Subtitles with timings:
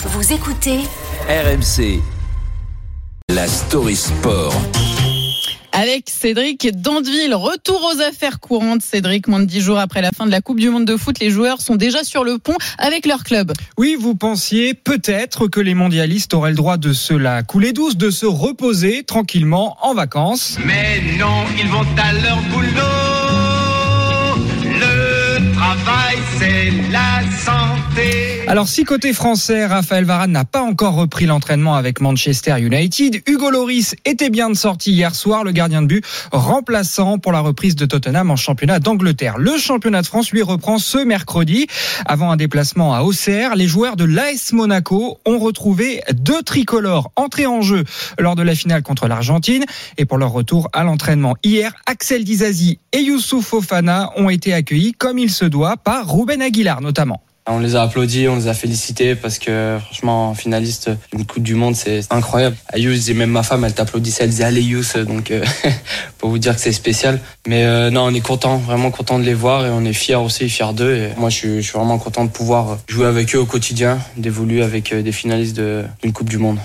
[0.00, 0.78] Vous écoutez
[1.28, 2.00] RMC.
[3.30, 4.54] La story sport.
[5.72, 8.82] Avec Cédric Dandeville, retour aux affaires courantes.
[8.82, 11.18] Cédric, moins de 10 jours après la fin de la Coupe du Monde de foot,
[11.18, 13.52] les joueurs sont déjà sur le pont avec leur club.
[13.76, 17.96] Oui, vous pensiez peut-être que les mondialistes auraient le droit de se la couler douce,
[17.96, 20.58] de se reposer tranquillement en vacances.
[20.64, 22.68] Mais non, ils vont à leur boulot.
[24.62, 27.67] Le travail, c'est la santé.
[28.48, 33.50] Alors si côté français, Raphaël Varane n'a pas encore repris l'entraînement avec Manchester United, Hugo
[33.50, 37.76] Loris était bien de sortie hier soir, le gardien de but remplaçant pour la reprise
[37.76, 39.36] de Tottenham en championnat d'Angleterre.
[39.36, 41.66] Le championnat de France lui reprend ce mercredi.
[42.06, 47.46] Avant un déplacement à Auxerre, les joueurs de l'AS Monaco ont retrouvé deux tricolores entrés
[47.46, 47.84] en jeu
[48.18, 49.66] lors de la finale contre l'Argentine
[49.98, 54.94] et pour leur retour à l'entraînement hier, Axel Dizazi et Youssouf Fofana ont été accueillis
[54.94, 57.20] comme il se doit par Ruben Aguilar notamment.
[57.50, 61.54] On les a applaudis, on les a félicités parce que franchement, finaliste d'une Coupe du
[61.54, 62.56] Monde, c'est incroyable.
[62.74, 65.42] Ayous et même ma femme, elle t'applaudissait, elle disait allez Yous, donc euh,
[66.18, 67.18] pour vous dire que c'est spécial.
[67.46, 70.16] Mais euh, non, on est content, vraiment content de les voir et on est fiers
[70.16, 70.94] aussi, fiers d'eux.
[70.94, 73.98] Et moi, je suis, je suis vraiment content de pouvoir jouer avec eux au quotidien,
[74.18, 75.60] d'évoluer avec euh, des finalistes
[76.02, 76.58] d'une Coupe du Monde.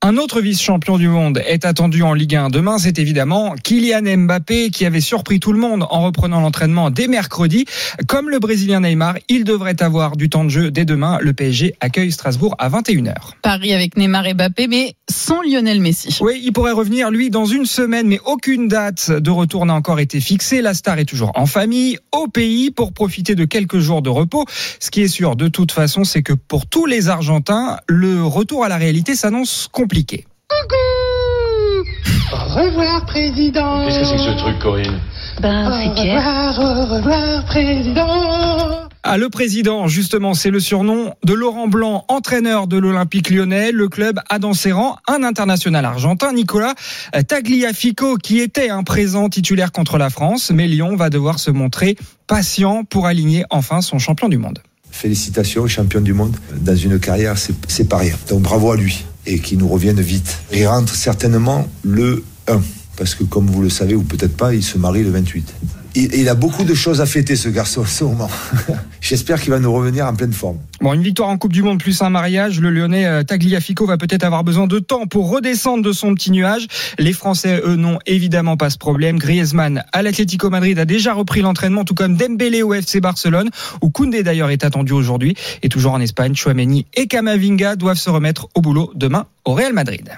[0.00, 2.78] Un autre vice-champion du monde est attendu en Ligue 1 demain.
[2.78, 7.64] C'est évidemment Kylian Mbappé qui avait surpris tout le monde en reprenant l'entraînement dès mercredi.
[8.06, 11.18] Comme le Brésilien Neymar, il devrait avoir du temps de jeu dès demain.
[11.20, 13.12] Le PSG accueille Strasbourg à 21h.
[13.42, 16.16] Paris avec Neymar et Mbappé, mais sans Lionel Messi.
[16.20, 19.98] Oui, il pourrait revenir, lui, dans une semaine, mais aucune date de retour n'a encore
[19.98, 20.62] été fixée.
[20.62, 24.44] La star est toujours en famille, au pays, pour profiter de quelques jours de repos.
[24.78, 28.64] Ce qui est sûr, de toute façon, c'est que pour tous les Argentins, le retour
[28.64, 30.26] à la réalité s'annonce compliqué compliqué.
[32.30, 33.86] Au revoir, président.
[33.86, 35.00] Qu'est-ce que c'est que ce truc, Corinne
[35.40, 36.58] Ben, c'est Pierre.
[36.58, 38.88] Au revoir, au revoir, président.
[39.02, 43.72] Ah, le président, justement, c'est le surnom de Laurent Blanc, entraîneur de l'Olympique lyonnais.
[43.72, 46.74] Le club a dans ses rangs un international argentin, Nicolas
[47.26, 50.50] Tagliafico, qui était un présent titulaire contre la France.
[50.50, 51.96] Mais Lyon va devoir se montrer
[52.26, 54.58] patient pour aligner enfin son champion du monde.
[54.90, 56.36] Félicitations, champion du monde.
[56.52, 58.14] Dans une carrière, c'est pas rien.
[58.28, 60.38] Donc bravo à lui et qu'il nous revienne vite.
[60.52, 62.60] Il rentre certainement le 1,
[62.96, 65.54] parce que comme vous le savez, ou peut-être pas, il se marie le 28.
[65.94, 68.30] Il, il a beaucoup de choses à fêter, ce garçon, moment.
[69.00, 70.58] J'espère qu'il va nous revenir en pleine forme.
[70.80, 72.60] Bon, une victoire en Coupe du Monde plus un mariage.
[72.60, 76.30] Le Lyonnais euh, Tagliafico va peut-être avoir besoin de temps pour redescendre de son petit
[76.30, 76.66] nuage.
[76.98, 79.18] Les Français, eux, n'ont évidemment pas ce problème.
[79.18, 83.50] Griezmann à l'Atlético Madrid a déjà repris l'entraînement, tout comme Dembélé au FC Barcelone,
[83.82, 85.34] où Koundé d'ailleurs est attendu aujourd'hui.
[85.62, 89.72] Et toujours en Espagne, Chouameni et Camavinga doivent se remettre au boulot demain au Real
[89.72, 90.10] Madrid.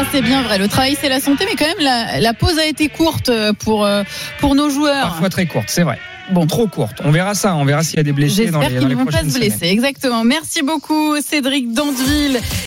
[0.00, 0.58] Ça, c'est bien vrai.
[0.58, 3.30] Le travail, c'est la santé, mais quand même, la, la pause a été courte
[3.64, 4.02] pour, euh,
[4.38, 5.08] pour nos joueurs.
[5.08, 5.98] Parfois très courte, c'est vrai.
[6.30, 6.46] Bon.
[6.46, 7.02] Trop courte.
[7.04, 7.56] On verra ça.
[7.56, 9.24] On verra s'il y a des blessés dans J'espère les, dans qu'ils ne vont pas
[9.24, 9.66] se blesser.
[9.66, 10.24] Exactement.
[10.24, 12.40] Merci beaucoup, Cédric Dandeville.